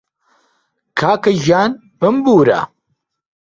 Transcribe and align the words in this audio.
کاکەگیان 0.99 1.71
بمبوورە 1.99 2.59